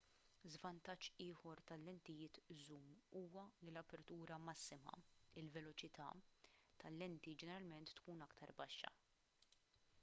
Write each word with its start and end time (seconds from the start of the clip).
żvantaġġ 0.53 1.09
ieħor 1.25 1.59
tal-lentijiet 1.71 2.39
żum 2.61 2.87
huwa 3.19 3.43
li 3.67 3.69
l-apertura 3.73 4.39
massima 4.47 4.95
il-veloċità 5.43 6.07
tal-lenti 6.85 7.35
ġeneralment 7.43 7.93
tkun 8.01 8.27
aktar 8.29 8.53
baxxa 8.63 8.95